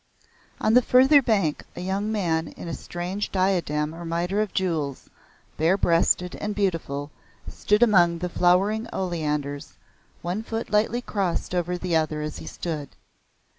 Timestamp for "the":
0.73-0.81, 8.17-8.27, 11.77-11.95